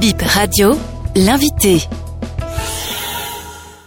Bip 0.00 0.22
Radio, 0.22 0.78
l'invité. 1.16 1.80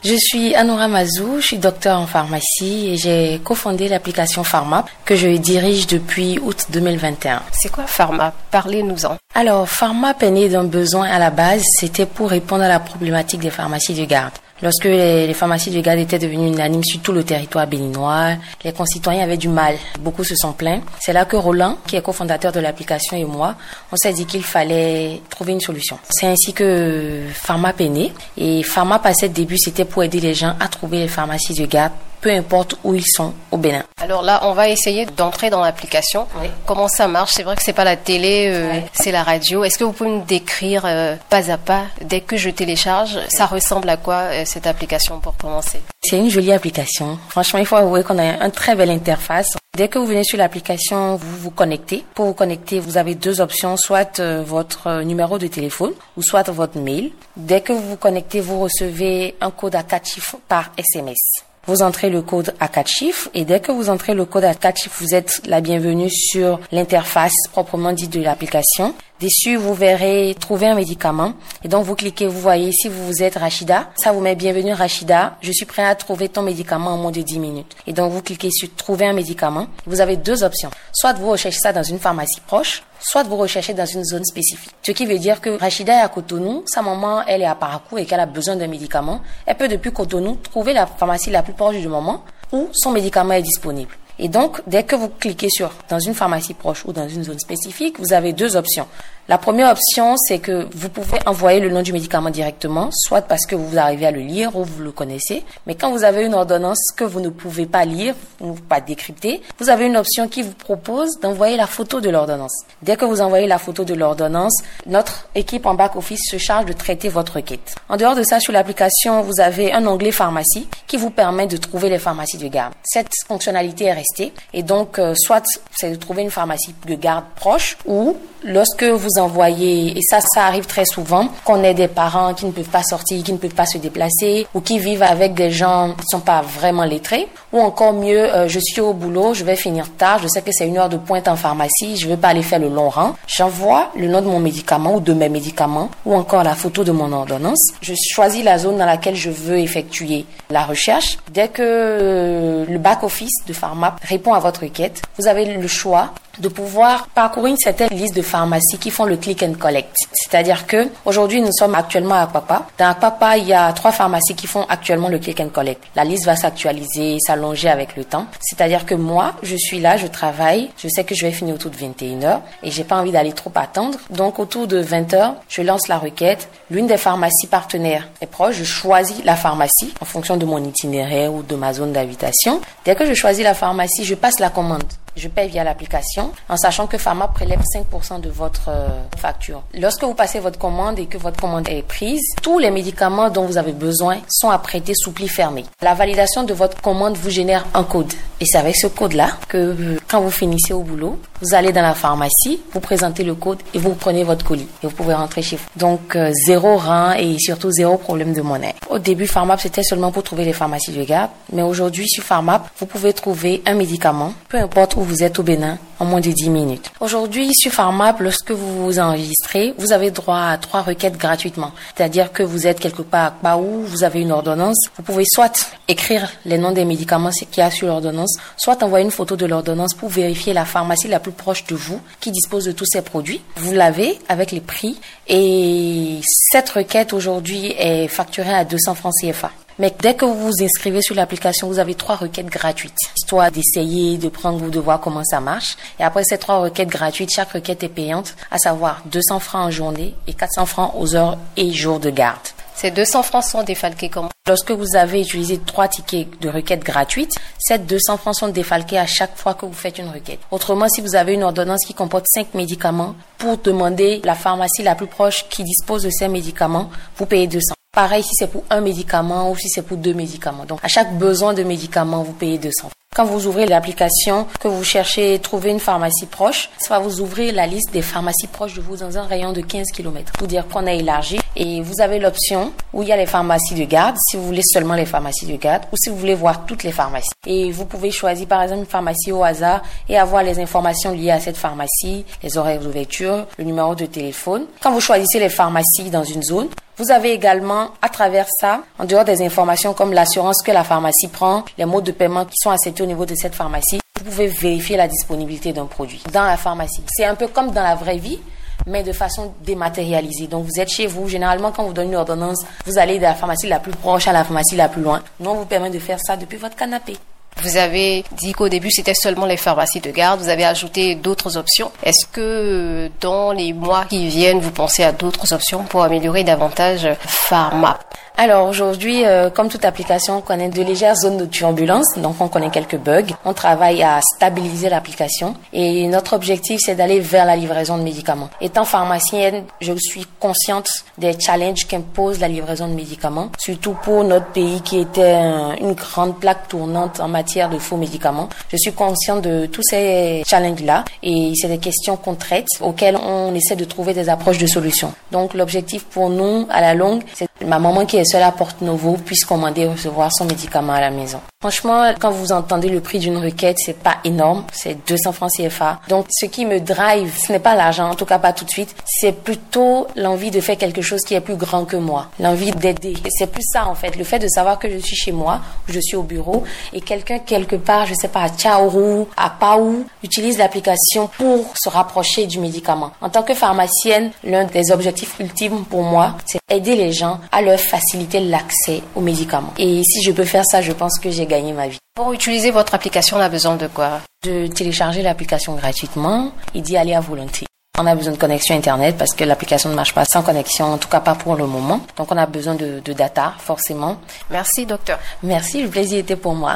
Je 0.03 0.13
suis 0.17 0.53
Anoura 0.55 0.89
Mazou, 0.89 1.39
je 1.39 1.45
suis 1.45 1.57
docteur 1.57 1.99
en 1.99 2.05
pharmacie 2.05 2.89
et 2.89 2.97
j'ai 2.97 3.39
cofondé 3.41 3.87
l'application 3.87 4.43
Pharma 4.43 4.85
que 5.05 5.15
je 5.15 5.29
dirige 5.37 5.87
depuis 5.87 6.37
août 6.39 6.65
2021. 6.69 7.43
C'est 7.53 7.71
quoi 7.71 7.85
Pharma? 7.87 8.33
Parlez-nous-en. 8.51 9.15
Alors, 9.35 9.69
Pharma 9.69 10.13
est 10.19 10.31
né 10.31 10.49
d'un 10.49 10.65
besoin 10.65 11.07
à 11.07 11.17
la 11.17 11.29
base, 11.29 11.63
c'était 11.79 12.05
pour 12.05 12.29
répondre 12.31 12.63
à 12.63 12.67
la 12.67 12.81
problématique 12.81 13.39
des 13.39 13.49
pharmacies 13.49 13.93
de 13.93 14.03
garde. 14.03 14.33
Lorsque 14.61 14.85
les, 14.85 15.33
pharmacies 15.33 15.71
de 15.71 15.81
garde 15.81 15.99
étaient 15.99 16.19
devenues 16.19 16.47
unanimes 16.47 16.83
sur 16.83 17.01
tout 17.01 17.11
le 17.11 17.23
territoire 17.23 17.65
béninois, 17.65 18.35
les 18.63 18.71
concitoyens 18.73 19.23
avaient 19.23 19.37
du 19.37 19.49
mal. 19.49 19.75
Beaucoup 19.99 20.23
se 20.23 20.35
sont 20.35 20.53
plaints. 20.53 20.81
C'est 20.99 21.13
là 21.13 21.25
que 21.25 21.35
Roland, 21.35 21.77
qui 21.87 21.95
est 21.95 22.01
cofondateur 22.01 22.51
de 22.51 22.59
l'application, 22.59 23.17
et 23.17 23.25
moi, 23.25 23.55
on 23.91 23.95
s'est 23.95 24.13
dit 24.13 24.25
qu'il 24.25 24.43
fallait 24.43 25.21
trouver 25.29 25.53
une 25.53 25.61
solution. 25.61 25.97
C'est 26.09 26.27
ainsi 26.27 26.53
que 26.53 27.21
Pharmap 27.33 27.81
est. 27.81 28.11
Et 28.37 28.63
Pharmap, 28.63 29.05
à 29.05 29.13
ses 29.13 29.29
débuts, 29.29 29.57
c'était 29.57 29.85
pour 29.85 30.03
aider 30.03 30.19
les 30.19 30.35
gens 30.35 30.53
à 30.59 30.67
trouver 30.67 30.99
les 30.99 31.07
pharmacies 31.07 31.55
de 31.55 31.65
garde 31.65 31.93
peu 32.21 32.29
importe 32.29 32.75
où 32.83 32.93
ils 32.93 33.05
sont 33.05 33.33
au 33.51 33.57
Bénin. 33.57 33.83
Alors 34.01 34.21
là, 34.21 34.41
on 34.43 34.53
va 34.53 34.69
essayer 34.69 35.05
d'entrer 35.05 35.49
dans 35.49 35.61
l'application. 35.61 36.27
Comment 36.65 36.87
ça 36.87 37.07
marche? 37.07 37.31
C'est 37.33 37.43
vrai 37.43 37.55
que 37.55 37.63
c'est 37.63 37.73
pas 37.73 37.83
la 37.83 37.97
télé, 37.97 38.47
euh, 38.49 38.79
c'est 38.93 39.11
la 39.11 39.23
radio. 39.23 39.63
Est-ce 39.63 39.77
que 39.77 39.83
vous 39.83 39.91
pouvez 39.91 40.11
me 40.11 40.25
décrire 40.25 40.83
euh, 40.85 41.15
pas 41.29 41.51
à 41.51 41.57
pas 41.57 41.85
dès 42.01 42.21
que 42.21 42.37
je 42.37 42.49
télécharge, 42.49 43.17
ça 43.29 43.45
ressemble 43.45 43.89
à 43.89 43.97
quoi 43.97 44.15
euh, 44.15 44.43
cette 44.45 44.67
application 44.67 45.19
pour 45.19 45.35
commencer? 45.35 45.81
C'est 46.03 46.17
une 46.17 46.29
jolie 46.29 46.51
application. 46.53 47.17
Franchement, 47.29 47.59
il 47.59 47.65
faut 47.65 47.75
avouer 47.75 48.03
qu'on 48.03 48.17
a 48.17 48.43
une 48.43 48.51
très 48.51 48.75
belle 48.75 48.91
interface. 48.91 49.57
Dès 49.75 49.87
que 49.87 49.97
vous 49.99 50.05
venez 50.05 50.23
sur 50.23 50.37
l'application, 50.37 51.15
vous 51.15 51.37
vous 51.37 51.51
connectez. 51.51 52.03
Pour 52.13 52.25
vous 52.25 52.33
connecter, 52.33 52.79
vous 52.79 52.97
avez 52.97 53.15
deux 53.15 53.39
options, 53.39 53.77
soit 53.77 54.19
votre 54.19 55.01
numéro 55.03 55.37
de 55.37 55.47
téléphone 55.47 55.93
ou 56.17 56.21
soit 56.21 56.49
votre 56.49 56.77
mail. 56.77 57.11
Dès 57.37 57.61
que 57.61 57.71
vous 57.71 57.89
vous 57.89 57.95
connectez, 57.95 58.41
vous 58.41 58.59
recevez 58.59 59.35
un 59.39 59.51
code 59.51 59.75
à 59.75 59.83
quatre 59.83 60.09
chiffres 60.09 60.37
par 60.47 60.71
SMS. 60.77 61.17
Vous 61.67 61.83
entrez 61.83 62.09
le 62.09 62.23
code 62.23 62.55
à 62.59 62.67
quatre 62.67 62.89
chiffres 62.89 63.29
et 63.35 63.45
dès 63.45 63.59
que 63.59 63.71
vous 63.71 63.91
entrez 63.91 64.15
le 64.15 64.25
code 64.25 64.45
à 64.45 64.55
quatre 64.55 64.81
chiffres, 64.81 64.97
vous 64.99 65.13
êtes 65.13 65.41
la 65.45 65.61
bienvenue 65.61 66.09
sur 66.09 66.59
l'interface 66.71 67.35
proprement 67.51 67.93
dite 67.93 68.11
de 68.13 68.21
l'application. 68.23 68.95
Dessus, 69.19 69.57
vous 69.57 69.75
verrez 69.75 70.35
trouver 70.39 70.65
un 70.65 70.73
médicament. 70.73 71.35
Et 71.63 71.67
donc, 71.67 71.85
vous 71.85 71.93
cliquez, 71.93 72.25
vous 72.25 72.39
voyez, 72.39 72.71
si 72.71 72.89
vous 72.89 73.21
êtes 73.21 73.35
Rachida, 73.35 73.91
ça 73.95 74.11
vous 74.11 74.21
met 74.21 74.33
bienvenue 74.33 74.73
Rachida. 74.73 75.37
Je 75.41 75.51
suis 75.51 75.67
prêt 75.67 75.83
à 75.83 75.93
trouver 75.93 76.29
ton 76.29 76.41
médicament 76.41 76.95
en 76.95 76.97
moins 76.97 77.11
de 77.11 77.21
10 77.21 77.37
minutes. 77.37 77.75
Et 77.85 77.93
donc, 77.93 78.11
vous 78.11 78.23
cliquez 78.23 78.49
sur 78.49 78.73
trouver 78.73 79.05
un 79.05 79.13
médicament. 79.13 79.67
Vous 79.85 80.01
avez 80.01 80.17
deux 80.17 80.43
options. 80.43 80.71
Soit 80.91 81.13
vous 81.13 81.29
recherchez 81.29 81.59
ça 81.59 81.71
dans 81.71 81.83
une 81.83 81.99
pharmacie 81.99 82.41
proche, 82.47 82.81
soit 83.01 83.23
vous 83.23 83.37
recherchez 83.37 83.73
dans 83.73 83.85
une 83.85 84.05
zone 84.05 84.23
spécifique. 84.23 84.73
Ce 84.85 84.91
qui 84.91 85.05
veut 85.05 85.19
dire 85.19 85.41
que 85.41 85.49
Rachida 85.49 85.93
est 85.93 86.01
à 86.01 86.07
Cotonou, 86.07 86.63
sa 86.65 86.81
maman, 86.81 87.23
elle 87.27 87.41
est 87.41 87.45
à 87.45 87.55
Parakou 87.55 87.97
et 87.97 88.05
qu'elle 88.05 88.19
a 88.19 88.25
besoin 88.25 88.55
d'un 88.55 88.67
médicament. 88.67 89.21
Elle 89.45 89.57
peut 89.57 89.67
depuis 89.67 89.91
Cotonou 89.91 90.35
trouver 90.37 90.73
la 90.73 90.85
pharmacie 90.85 91.31
la 91.31 91.43
plus 91.43 91.53
proche 91.53 91.77
du 91.77 91.87
moment 91.87 92.23
où 92.51 92.69
son 92.73 92.91
médicament 92.91 93.33
est 93.33 93.41
disponible. 93.41 93.95
Et 94.19 94.27
donc, 94.27 94.61
dès 94.67 94.83
que 94.83 94.95
vous 94.95 95.09
cliquez 95.09 95.49
sur 95.49 95.71
dans 95.89 95.99
une 95.99 96.13
pharmacie 96.13 96.53
proche 96.53 96.85
ou 96.85 96.93
dans 96.93 97.07
une 97.07 97.23
zone 97.23 97.39
spécifique, 97.39 97.99
vous 97.99 98.13
avez 98.13 98.33
deux 98.33 98.55
options. 98.55 98.85
La 99.31 99.37
première 99.37 99.71
option, 99.71 100.17
c'est 100.17 100.39
que 100.39 100.67
vous 100.75 100.89
pouvez 100.89 101.17
envoyer 101.25 101.61
le 101.61 101.69
nom 101.69 101.81
du 101.81 101.93
médicament 101.93 102.31
directement, 102.31 102.89
soit 102.91 103.21
parce 103.21 103.45
que 103.45 103.55
vous 103.55 103.77
arrivez 103.77 104.05
à 104.05 104.11
le 104.11 104.19
lire 104.19 104.57
ou 104.57 104.65
vous 104.65 104.83
le 104.83 104.91
connaissez. 104.91 105.45
Mais 105.65 105.75
quand 105.75 105.89
vous 105.89 106.03
avez 106.03 106.25
une 106.25 106.33
ordonnance 106.33 106.91
que 106.97 107.05
vous 107.05 107.21
ne 107.21 107.29
pouvez 107.29 107.65
pas 107.65 107.85
lire 107.85 108.13
ou 108.41 108.55
pas 108.55 108.81
décrypter, 108.81 109.41
vous 109.57 109.69
avez 109.69 109.85
une 109.85 109.95
option 109.95 110.27
qui 110.27 110.41
vous 110.41 110.51
propose 110.51 111.17
d'envoyer 111.21 111.55
la 111.55 111.65
photo 111.65 112.01
de 112.01 112.09
l'ordonnance. 112.09 112.65
Dès 112.81 112.97
que 112.97 113.05
vous 113.05 113.21
envoyez 113.21 113.47
la 113.47 113.57
photo 113.57 113.85
de 113.85 113.93
l'ordonnance, 113.93 114.57
notre 114.85 115.29
équipe 115.33 115.65
en 115.65 115.75
back-office 115.75 116.29
se 116.29 116.37
charge 116.37 116.65
de 116.65 116.73
traiter 116.73 117.07
votre 117.07 117.37
requête. 117.37 117.75
En 117.87 117.95
dehors 117.95 118.15
de 118.15 118.23
ça, 118.23 118.41
sur 118.41 118.51
l'application, 118.51 119.21
vous 119.21 119.39
avez 119.39 119.71
un 119.71 119.87
onglet 119.87 120.11
pharmacie 120.11 120.67
qui 120.87 120.97
vous 120.97 121.09
permet 121.09 121.47
de 121.47 121.55
trouver 121.55 121.87
les 121.87 121.99
pharmacies 121.99 122.37
de 122.37 122.49
garde. 122.49 122.73
Cette 122.83 123.13
fonctionnalité 123.29 123.85
est 123.85 123.93
restée 123.93 124.33
et 124.51 124.61
donc, 124.61 124.99
euh, 124.99 125.13
soit 125.15 125.45
c'est 125.73 125.91
de 125.91 125.95
trouver 125.95 126.21
une 126.21 126.31
pharmacie 126.31 126.75
de 126.85 126.95
garde 126.95 127.23
proche 127.37 127.77
ou 127.85 128.17
lorsque 128.43 128.83
vous 128.83 129.20
envoyez, 129.21 129.97
et 129.97 130.01
ça, 130.01 130.19
ça 130.21 130.45
arrive 130.45 130.65
très 130.65 130.85
souvent, 130.85 131.29
qu'on 131.45 131.63
ait 131.63 131.73
des 131.73 131.87
parents 131.87 132.33
qui 132.33 132.45
ne 132.45 132.51
peuvent 132.51 132.65
pas 132.65 132.83
sortir, 132.83 133.23
qui 133.23 133.31
ne 133.31 133.37
peuvent 133.37 133.55
pas 133.55 133.65
se 133.65 133.77
déplacer, 133.77 134.47
ou 134.53 134.61
qui 134.61 134.79
vivent 134.79 135.03
avec 135.03 135.33
des 135.33 135.51
gens 135.51 135.91
qui 135.91 136.05
ne 136.05 136.19
sont 136.19 136.19
pas 136.19 136.41
vraiment 136.41 136.83
lettrés, 136.83 137.27
ou 137.53 137.59
encore 137.59 137.93
mieux, 137.93 138.33
euh, 138.33 138.47
je 138.47 138.59
suis 138.59 138.81
au 138.81 138.93
boulot, 138.93 139.33
je 139.33 139.43
vais 139.43 139.55
finir 139.55 139.89
tard, 139.97 140.19
je 140.19 140.27
sais 140.27 140.41
que 140.41 140.51
c'est 140.51 140.67
une 140.67 140.77
heure 140.77 140.89
de 140.89 140.97
pointe 140.97 141.27
en 141.27 141.35
pharmacie, 141.35 141.97
je 141.97 142.07
ne 142.07 142.11
veux 142.11 142.17
pas 142.17 142.29
aller 142.29 142.43
faire 142.43 142.59
le 142.59 142.69
long 142.69 142.89
rang. 142.89 143.15
J'envoie 143.27 143.91
le 143.95 144.07
nom 144.07 144.21
de 144.21 144.27
mon 144.27 144.39
médicament 144.39 144.95
ou 144.95 144.99
de 144.99 145.13
mes 145.13 145.29
médicaments, 145.29 145.89
ou 146.05 146.15
encore 146.15 146.43
la 146.43 146.55
photo 146.55 146.83
de 146.83 146.91
mon 146.91 147.11
ordonnance. 147.11 147.71
Je 147.81 147.93
choisis 148.13 148.43
la 148.43 148.57
zone 148.57 148.77
dans 148.77 148.85
laquelle 148.85 149.15
je 149.15 149.29
veux 149.29 149.59
effectuer 149.59 150.25
la 150.49 150.63
recherche. 150.63 151.17
Dès 151.31 151.47
que 151.47 151.61
euh, 151.61 152.65
le 152.67 152.77
back-office 152.77 153.45
de 153.47 153.53
Pharmap 153.53 153.99
répond 154.07 154.33
à 154.33 154.39
votre 154.39 154.61
requête, 154.61 155.01
vous 155.17 155.27
avez 155.27 155.45
le 155.45 155.67
choix 155.67 156.11
de 156.39 156.47
pouvoir 156.47 157.07
parcourir 157.09 157.51
une 157.51 157.57
certaine 157.57 157.89
liste 157.89 158.15
de 158.15 158.21
pharmacies 158.21 158.77
qui 158.77 158.91
font 158.91 159.05
le 159.05 159.17
click 159.17 159.43
and 159.43 159.53
collect. 159.59 159.95
C'est-à-dire 160.13 160.65
que 160.65 160.87
aujourd'hui 161.05 161.41
nous 161.41 161.51
sommes 161.51 161.75
actuellement 161.75 162.15
à 162.15 162.27
Papa. 162.27 162.67
Dans 162.77 162.93
Papa, 162.93 163.37
il 163.37 163.47
y 163.47 163.53
a 163.53 163.71
trois 163.73 163.91
pharmacies 163.91 164.35
qui 164.35 164.47
font 164.47 164.65
actuellement 164.69 165.09
le 165.09 165.19
click 165.19 165.39
and 165.39 165.49
collect. 165.49 165.83
La 165.95 166.03
liste 166.03 166.25
va 166.25 166.35
s'actualiser, 166.35 167.17
s'allonger 167.25 167.69
avec 167.69 167.95
le 167.95 168.03
temps. 168.03 168.25
C'est-à-dire 168.41 168.85
que 168.85 168.95
moi, 168.95 169.33
je 169.43 169.55
suis 169.55 169.79
là, 169.79 169.97
je 169.97 170.07
travaille, 170.07 170.69
je 170.77 170.87
sais 170.87 171.03
que 171.03 171.15
je 171.15 171.25
vais 171.25 171.31
finir 171.31 171.55
autour 171.55 171.71
de 171.71 171.77
21h 171.77 172.39
et 172.63 172.71
j'ai 172.71 172.83
pas 172.83 172.97
envie 172.97 173.11
d'aller 173.11 173.33
trop 173.33 173.51
attendre. 173.55 173.97
Donc 174.09 174.39
autour 174.39 174.67
de 174.67 174.81
20h, 174.81 175.33
je 175.49 175.61
lance 175.61 175.87
la 175.87 175.97
requête. 175.97 176.49
L'une 176.69 176.87
des 176.87 176.97
pharmacies 176.97 177.47
partenaires 177.47 178.07
est 178.21 178.27
proche, 178.27 178.55
je 178.55 178.63
choisis 178.63 179.23
la 179.23 179.35
pharmacie 179.35 179.93
en 179.99 180.05
fonction 180.05 180.37
de 180.37 180.45
mon 180.45 180.63
itinéraire 180.63 181.33
ou 181.33 181.43
de 181.43 181.55
ma 181.55 181.73
zone 181.73 181.91
d'habitation. 181.91 182.61
Dès 182.85 182.95
que 182.95 183.05
je 183.05 183.13
choisis 183.13 183.43
la 183.43 183.53
pharmacie, 183.53 184.05
je 184.05 184.15
passe 184.15 184.39
la 184.39 184.49
commande. 184.49 184.83
Je 185.15 185.27
paye 185.27 185.49
via 185.49 185.63
l'application 185.63 186.31
en 186.47 186.57
sachant 186.57 186.87
que 186.87 186.97
Pharma 186.97 187.27
prélève 187.27 187.59
5% 187.59 188.21
de 188.21 188.29
votre 188.29 188.69
euh, 188.69 188.87
facture. 189.17 189.61
Lorsque 189.77 190.03
vous 190.03 190.13
passez 190.13 190.39
votre 190.39 190.57
commande 190.57 190.99
et 190.99 191.05
que 191.05 191.17
votre 191.17 191.39
commande 191.39 191.67
est 191.69 191.81
prise, 191.81 192.21
tous 192.41 192.59
les 192.59 192.71
médicaments 192.71 193.29
dont 193.29 193.45
vous 193.45 193.57
avez 193.57 193.73
besoin 193.73 194.19
sont 194.29 194.49
apprêtés 194.49 194.93
sous 194.95 195.11
pli 195.11 195.27
fermé. 195.27 195.65
La 195.81 195.93
validation 195.93 196.43
de 196.43 196.53
votre 196.53 196.79
commande 196.81 197.17
vous 197.17 197.29
génère 197.29 197.65
un 197.73 197.83
code. 197.83 198.13
Et 198.39 198.45
c'est 198.45 198.57
avec 198.57 198.75
ce 198.75 198.87
code-là 198.87 199.31
que 199.47 199.57
euh, 199.57 199.99
quand 200.07 200.21
vous 200.21 200.31
finissez 200.31 200.73
au 200.73 200.81
boulot, 200.81 201.19
vous 201.41 201.53
allez 201.55 201.71
dans 201.71 201.81
la 201.81 201.93
pharmacie, 201.93 202.61
vous 202.71 202.79
présentez 202.79 203.23
le 203.23 203.35
code 203.35 203.59
et 203.73 203.79
vous 203.79 203.93
prenez 203.93 204.23
votre 204.23 204.45
colis. 204.45 204.67
Et 204.83 204.87
vous 204.87 204.93
pouvez 204.93 205.13
rentrer 205.13 205.41
chez 205.41 205.57
vous. 205.57 205.65
Donc, 205.75 206.15
euh, 206.15 206.31
zéro 206.45 206.77
rang 206.77 207.13
et 207.13 207.37
surtout 207.39 207.71
zéro 207.71 207.97
problème 207.97 208.33
de 208.33 208.41
monnaie. 208.41 208.75
Au 208.89 208.99
début, 208.99 209.27
Pharmap, 209.27 209.59
c'était 209.59 209.83
seulement 209.83 210.11
pour 210.11 210.23
trouver 210.23 210.45
les 210.45 210.53
pharmacies 210.53 210.91
de 210.91 211.03
garde. 211.03 211.31
Mais 211.51 211.61
aujourd'hui, 211.61 212.07
sur 212.07 212.23
Pharmap, 212.23 212.69
vous 212.79 212.85
pouvez 212.85 213.13
trouver 213.13 213.61
un 213.65 213.73
médicament, 213.73 214.33
peu 214.49 214.57
importe 214.57 214.95
vous 215.03 215.23
êtes 215.23 215.39
au 215.39 215.43
Bénin, 215.43 215.77
en 215.99 216.05
moins 216.05 216.21
de 216.21 216.31
10 216.31 216.49
minutes. 216.49 216.91
Aujourd'hui, 216.99 217.53
sur 217.53 217.71
Pharmap, 217.71 218.19
lorsque 218.19 218.51
vous 218.51 218.85
vous 218.85 218.99
enregistrez, 218.99 219.73
vous 219.77 219.91
avez 219.91 220.11
droit 220.11 220.39
à 220.39 220.57
trois 220.57 220.81
requêtes 220.81 221.17
gratuitement. 221.17 221.71
C'est-à-dire 221.95 222.31
que 222.31 222.43
vous 222.43 222.67
êtes 222.67 222.79
quelque 222.79 223.01
part 223.01 223.25
à 223.25 223.33
Baou, 223.41 223.83
vous 223.85 224.03
avez 224.03 224.21
une 224.21 224.31
ordonnance, 224.31 224.77
vous 224.97 225.03
pouvez 225.03 225.25
soit 225.25 225.69
écrire 225.87 226.31
les 226.45 226.57
noms 226.57 226.71
des 226.71 226.85
médicaments 226.85 227.29
qu'il 227.29 227.57
y 227.57 227.61
a 227.61 227.71
sur 227.71 227.87
l'ordonnance, 227.87 228.37
soit 228.57 228.81
envoyer 228.83 229.05
une 229.05 229.11
photo 229.11 229.35
de 229.35 229.45
l'ordonnance 229.45 229.93
pour 229.93 230.09
vérifier 230.09 230.53
la 230.53 230.65
pharmacie 230.65 231.07
la 231.07 231.19
plus 231.19 231.31
proche 231.31 231.65
de 231.65 231.75
vous 231.75 232.01
qui 232.19 232.31
dispose 232.31 232.65
de 232.65 232.71
tous 232.71 232.85
ces 232.85 233.01
produits. 233.01 233.41
Vous 233.57 233.73
l'avez 233.73 234.19
avec 234.29 234.51
les 234.51 234.61
prix 234.61 234.99
et 235.27 236.19
cette 236.51 236.69
requête 236.69 237.13
aujourd'hui 237.13 237.73
est 237.77 238.07
facturée 238.07 238.53
à 238.53 238.65
200 238.65 238.95
francs 238.95 239.13
CFA. 239.21 239.51
Mais 239.79 239.93
dès 239.99 240.15
que 240.15 240.25
vous 240.25 240.47
vous 240.47 240.63
inscrivez 240.63 241.01
sur 241.01 241.15
l'application, 241.15 241.67
vous 241.67 241.79
avez 241.79 241.95
trois 241.95 242.15
requêtes 242.15 242.47
gratuites, 242.47 242.97
histoire 243.17 243.51
d'essayer, 243.51 244.17
de 244.17 244.29
prendre 244.29 244.63
ou 244.63 244.69
de 244.69 244.79
voir 244.79 244.99
comment 244.99 245.23
ça 245.23 245.39
marche. 245.39 245.77
Et 245.99 246.03
après 246.03 246.23
ces 246.23 246.37
trois 246.37 246.59
requêtes 246.59 246.89
gratuites, 246.89 247.31
chaque 247.33 247.51
requête 247.51 247.83
est 247.83 247.89
payante, 247.89 248.35
à 248.51 248.57
savoir 248.57 249.01
200 249.05 249.39
francs 249.39 249.67
en 249.67 249.71
journée 249.71 250.13
et 250.27 250.33
400 250.33 250.65
francs 250.65 250.93
aux 250.97 251.15
heures 251.15 251.37
et 251.57 251.71
jours 251.71 251.99
de 251.99 252.09
garde. 252.09 252.47
Ces 252.75 252.89
200 252.89 253.23
francs 253.23 253.43
sont 253.43 253.63
défalqués 253.63 254.09
comment? 254.09 254.31
Lorsque 254.47 254.71
vous 254.71 254.95
avez 254.95 255.21
utilisé 255.21 255.59
trois 255.59 255.87
tickets 255.87 256.27
de 256.41 256.49
requête 256.49 256.83
gratuite, 256.83 257.35
ces 257.59 257.77
200 257.77 258.17
francs 258.17 258.35
sont 258.35 258.47
défalqués 258.47 258.97
à 258.97 259.05
chaque 259.05 259.37
fois 259.37 259.53
que 259.53 259.67
vous 259.67 259.73
faites 259.73 259.99
une 259.99 260.09
requête. 260.09 260.39
Autrement, 260.49 260.89
si 260.89 260.99
vous 260.99 261.15
avez 261.15 261.33
une 261.33 261.43
ordonnance 261.43 261.85
qui 261.85 261.93
comporte 261.93 262.25
5 262.27 262.55
médicaments, 262.55 263.13
pour 263.37 263.57
demander 263.57 264.19
la 264.23 264.33
pharmacie 264.33 264.81
la 264.81 264.95
plus 264.95 265.05
proche 265.05 265.47
qui 265.47 265.63
dispose 265.63 266.03
de 266.03 266.09
ces 266.09 266.27
médicaments, 266.27 266.89
vous 267.17 267.27
payez 267.27 267.45
200. 267.45 267.75
Pareil 267.93 268.23
si 268.23 268.31
c'est 268.35 268.47
pour 268.47 268.63
un 268.69 268.79
médicament 268.79 269.51
ou 269.51 269.57
si 269.57 269.67
c'est 269.67 269.81
pour 269.81 269.97
deux 269.97 270.13
médicaments. 270.13 270.63
Donc, 270.63 270.79
à 270.81 270.87
chaque 270.87 271.17
besoin 271.17 271.53
de 271.53 271.61
médicament, 271.63 272.23
vous 272.23 272.31
payez 272.31 272.57
200. 272.57 272.89
Quand 273.13 273.25
vous 273.25 273.47
ouvrez 273.47 273.65
l'application, 273.65 274.47
que 274.61 274.69
vous 274.69 274.85
cherchez 274.85 275.37
trouver 275.39 275.71
une 275.71 275.79
pharmacie 275.81 276.25
proche, 276.25 276.69
ça 276.77 276.97
va 276.97 276.99
vous 276.99 277.19
ouvrir 277.19 277.53
la 277.53 277.67
liste 277.67 277.91
des 277.91 278.01
pharmacies 278.01 278.47
proches 278.47 278.75
de 278.75 278.81
vous 278.81 278.95
dans 278.95 279.17
un 279.17 279.23
rayon 279.23 279.51
de 279.51 279.59
15 279.59 279.87
km. 279.93 280.31
Pour 280.31 280.47
dire 280.47 280.65
qu'on 280.69 280.87
a 280.87 280.93
élargi 280.93 281.37
et 281.57 281.81
vous 281.81 281.99
avez 281.99 282.19
l'option 282.19 282.71
où 282.93 283.03
il 283.03 283.09
y 283.09 283.11
a 283.11 283.17
les 283.17 283.25
pharmacies 283.25 283.75
de 283.75 283.83
garde, 283.83 284.15
si 284.29 284.37
vous 284.37 284.45
voulez 284.45 284.63
seulement 284.63 284.93
les 284.93 285.05
pharmacies 285.05 285.45
de 285.45 285.57
garde 285.57 285.83
ou 285.91 285.97
si 285.97 286.09
vous 286.09 286.15
voulez 286.15 286.35
voir 286.35 286.65
toutes 286.65 286.83
les 286.83 286.93
pharmacies. 286.93 287.31
Et 287.45 287.73
vous 287.73 287.83
pouvez 287.83 288.11
choisir 288.11 288.47
par 288.47 288.61
exemple 288.61 288.79
une 288.79 288.89
pharmacie 288.89 289.33
au 289.33 289.43
hasard 289.43 289.81
et 290.07 290.17
avoir 290.17 290.43
les 290.43 290.57
informations 290.61 291.11
liées 291.11 291.31
à 291.31 291.41
cette 291.41 291.57
pharmacie, 291.57 292.23
les 292.41 292.57
horaires 292.57 292.79
d'ouverture, 292.79 293.45
le 293.57 293.65
numéro 293.65 293.93
de 293.95 294.05
téléphone. 294.05 294.63
Quand 294.79 294.93
vous 294.93 295.01
choisissez 295.01 295.39
les 295.39 295.49
pharmacies 295.49 296.09
dans 296.09 296.23
une 296.23 296.43
zone, 296.43 296.69
vous 297.01 297.09
avez 297.09 297.31
également, 297.31 297.89
à 298.03 298.09
travers 298.09 298.45
ça, 298.59 298.81
en 298.99 299.05
dehors 299.05 299.25
des 299.25 299.43
informations 299.43 299.95
comme 299.95 300.13
l'assurance 300.13 300.61
que 300.61 300.71
la 300.71 300.83
pharmacie 300.83 301.29
prend, 301.29 301.65
les 301.75 301.85
modes 301.85 302.03
de 302.03 302.11
paiement 302.11 302.45
qui 302.45 302.53
sont 302.57 302.69
acceptés 302.69 303.01
au 303.01 303.07
niveau 303.07 303.25
de 303.25 303.33
cette 303.33 303.55
pharmacie, 303.55 303.99
vous 304.19 304.25
pouvez 304.25 304.45
vérifier 304.45 304.97
la 304.97 305.07
disponibilité 305.07 305.73
d'un 305.73 305.87
produit 305.87 306.21
dans 306.31 306.43
la 306.43 306.57
pharmacie. 306.57 307.01
C'est 307.07 307.25
un 307.25 307.33
peu 307.33 307.47
comme 307.47 307.71
dans 307.71 307.81
la 307.81 307.95
vraie 307.95 308.19
vie, 308.19 308.39
mais 308.85 309.01
de 309.01 309.13
façon 309.13 309.51
dématérialisée. 309.65 310.45
Donc 310.45 310.65
vous 310.65 310.79
êtes 310.79 310.89
chez 310.89 311.07
vous, 311.07 311.27
généralement 311.27 311.71
quand 311.71 311.85
vous 311.85 311.93
donnez 311.93 312.09
une 312.09 312.15
ordonnance, 312.17 312.63
vous 312.85 312.99
allez 312.99 313.17
de 313.17 313.23
la 313.23 313.33
pharmacie 313.33 313.67
la 313.67 313.79
plus 313.79 313.93
proche 313.93 314.27
à 314.27 314.31
la 314.31 314.43
pharmacie 314.43 314.75
la 314.75 314.87
plus 314.87 315.01
loin. 315.01 315.23
Nous, 315.39 315.49
on 315.49 315.55
vous 315.55 315.65
permet 315.65 315.89
de 315.89 315.97
faire 315.97 316.19
ça 316.21 316.37
depuis 316.37 316.57
votre 316.57 316.75
canapé. 316.75 317.17
Vous 317.63 317.77
avez 317.77 318.23
dit 318.31 318.53
qu'au 318.53 318.69
début 318.69 318.89
c'était 318.91 319.13
seulement 319.13 319.45
les 319.45 319.57
pharmacies 319.57 319.99
de 319.99 320.09
garde, 320.09 320.39
vous 320.39 320.49
avez 320.49 320.65
ajouté 320.65 321.15
d'autres 321.15 321.57
options. 321.57 321.91
Est-ce 322.03 322.25
que 322.25 323.09
dans 323.19 323.51
les 323.51 323.73
mois 323.73 324.05
qui 324.05 324.27
viennent, 324.27 324.59
vous 324.59 324.71
pensez 324.71 325.03
à 325.03 325.11
d'autres 325.11 325.53
options 325.53 325.83
pour 325.83 326.03
améliorer 326.03 326.43
davantage 326.43 327.07
Pharma? 327.19 327.99
Alors 328.37 328.67
aujourd'hui, 328.67 329.23
euh, 329.25 329.51
comme 329.51 329.69
toute 329.69 329.85
application, 329.85 330.37
on 330.37 330.41
connaît 330.41 330.69
de 330.69 330.81
légères 330.81 331.15
zones 331.15 331.37
de 331.37 331.45
turbulence, 331.45 332.07
donc 332.17 332.37
on 332.39 332.47
connaît 332.47 332.71
quelques 332.71 332.97
bugs. 332.97 333.35
On 333.45 333.53
travaille 333.53 334.01
à 334.01 334.19
stabiliser 334.35 334.89
l'application 334.89 335.55
et 335.73 336.07
notre 336.07 336.33
objectif, 336.33 336.79
c'est 336.83 336.95
d'aller 336.95 337.19
vers 337.19 337.45
la 337.45 337.55
livraison 337.55 337.99
de 337.99 338.03
médicaments. 338.03 338.49
Étant 338.59 338.83
pharmacienne, 338.83 339.65
je 339.79 339.93
suis 339.93 340.25
consciente 340.39 340.89
des 341.19 341.39
challenges 341.39 341.85
qu'impose 341.85 342.39
la 342.39 342.47
livraison 342.47 342.87
de 342.87 342.93
médicaments, 342.93 343.51
surtout 343.59 343.93
pour 344.01 344.23
notre 344.23 344.47
pays 344.47 344.81
qui 344.81 344.99
était 344.99 345.35
une 345.79 345.93
grande 345.93 346.39
plaque 346.39 346.67
tournante 346.67 347.19
en 347.19 347.27
matière 347.27 347.69
de 347.69 347.77
faux 347.77 347.97
médicaments. 347.97 348.49
Je 348.69 348.77
suis 348.77 348.93
consciente 348.93 349.43
de 349.43 349.67
tous 349.67 349.83
ces 349.83 350.41
challenges-là 350.47 351.05
et 351.21 351.53
c'est 351.55 351.67
des 351.67 351.77
questions 351.77 352.17
qu'on 352.17 352.33
traite 352.33 352.67
auxquelles 352.79 353.17
on 353.17 353.53
essaie 353.53 353.75
de 353.75 353.85
trouver 353.85 354.15
des 354.15 354.29
approches 354.29 354.57
de 354.57 354.67
solutions. 354.67 355.13
Donc 355.31 355.53
l'objectif 355.53 356.05
pour 356.05 356.31
nous, 356.31 356.65
à 356.71 356.81
la 356.81 356.95
longue, 356.95 357.21
c'est 357.35 357.50
ma 357.65 357.79
maman 357.79 358.05
qui 358.05 358.17
est 358.17 358.25
seule 358.25 358.43
à 358.43 358.51
Porte 358.51 358.81
Novo 358.81 359.17
puisse 359.17 359.45
commander 359.45 359.81
et 359.81 359.87
recevoir 359.87 360.31
son 360.31 360.45
médicament 360.45 360.93
à 360.93 361.01
la 361.01 361.11
maison. 361.11 361.39
Franchement, 361.61 362.11
quand 362.19 362.31
vous 362.31 362.51
entendez 362.51 362.89
le 362.89 363.01
prix 363.01 363.19
d'une 363.19 363.37
requête, 363.37 363.77
c'est 363.77 363.99
pas 363.99 364.17
énorme, 364.23 364.63
c'est 364.73 364.97
200 365.07 365.31
francs 365.31 365.51
CFA. 365.55 365.99
Donc, 366.09 366.25
ce 366.31 366.47
qui 366.47 366.65
me 366.65 366.79
drive, 366.79 367.31
ce 367.37 367.51
n'est 367.51 367.59
pas 367.59 367.75
l'argent, 367.75 368.09
en 368.09 368.15
tout 368.15 368.25
cas 368.25 368.39
pas 368.39 368.51
tout 368.51 368.65
de 368.65 368.71
suite, 368.71 368.95
c'est 369.05 369.31
plutôt 369.31 370.07
l'envie 370.15 370.49
de 370.49 370.59
faire 370.59 370.75
quelque 370.75 371.03
chose 371.03 371.21
qui 371.21 371.35
est 371.35 371.39
plus 371.39 371.55
grand 371.55 371.85
que 371.85 371.97
moi, 371.97 372.29
l'envie 372.39 372.71
d'aider. 372.71 373.13
C'est 373.29 373.51
plus 373.51 373.61
ça 373.61 373.87
en 373.87 373.93
fait, 373.93 374.15
le 374.15 374.23
fait 374.23 374.39
de 374.39 374.47
savoir 374.47 374.79
que 374.79 374.89
je 374.89 374.97
suis 374.97 375.15
chez 375.15 375.31
moi, 375.31 375.61
je 375.87 375.99
suis 375.99 376.17
au 376.17 376.23
bureau 376.23 376.63
et 376.93 377.01
quelqu'un 377.01 377.37
quelque 377.37 377.75
part, 377.75 378.07
je 378.07 378.15
sais 378.15 378.29
pas, 378.29 378.41
à 378.41 378.49
Tchaourou, 378.49 379.27
à 379.37 379.51
Paou, 379.51 380.03
utilise 380.23 380.57
l'application 380.57 381.29
pour 381.37 381.73
se 381.75 381.89
rapprocher 381.89 382.47
du 382.47 382.59
médicament. 382.59 383.11
En 383.21 383.29
tant 383.29 383.43
que 383.43 383.53
pharmacienne, 383.53 384.31
l'un 384.43 384.63
des 384.63 384.91
objectifs 384.91 385.35
ultimes 385.39 385.85
pour 385.85 386.01
moi, 386.01 386.37
c'est 386.47 386.59
aider 386.71 386.95
les 386.95 387.11
gens 387.11 387.39
à 387.51 387.61
leur 387.61 387.79
faciliter 387.79 388.39
l'accès 388.39 389.01
aux 389.15 389.21
médicaments. 389.21 389.73
Et 389.77 390.01
si 390.03 390.23
je 390.23 390.31
peux 390.31 390.45
faire 390.45 390.63
ça, 390.65 390.81
je 390.81 390.91
pense 390.91 391.19
que 391.19 391.29
j'ai 391.29 391.45
gagné 391.45 391.73
ma 391.73 391.87
vie. 391.87 391.97
Pour 392.15 392.33
utiliser 392.33 392.71
votre 392.71 392.93
application, 392.93 393.37
on 393.37 393.41
a 393.41 393.49
besoin 393.49 393.75
de 393.75 393.87
quoi? 393.87 394.21
De 394.43 394.67
télécharger 394.67 395.21
l'application 395.21 395.75
gratuitement 395.75 396.51
et 396.73 396.81
d'y 396.81 396.97
aller 396.97 397.13
à 397.13 397.19
volonté. 397.19 397.65
On 397.99 398.05
a 398.07 398.15
besoin 398.15 398.33
de 398.33 398.37
connexion 398.37 398.75
Internet 398.75 399.17
parce 399.17 399.35
que 399.35 399.43
l'application 399.43 399.89
ne 399.89 399.95
marche 399.95 400.13
pas 400.13 400.23
sans 400.25 400.41
connexion, 400.41 400.85
en 400.93 400.97
tout 400.97 401.09
cas 401.09 401.19
pas 401.19 401.35
pour 401.35 401.55
le 401.55 401.67
moment. 401.67 401.99
Donc 402.15 402.31
on 402.31 402.37
a 402.37 402.45
besoin 402.45 402.73
de, 402.75 403.01
de 403.03 403.13
data, 403.13 403.53
forcément. 403.59 404.17
Merci, 404.49 404.85
docteur. 404.85 405.19
Merci, 405.43 405.83
le 405.83 405.89
plaisir 405.89 406.19
était 406.19 406.37
pour 406.37 406.55
moi. 406.55 406.75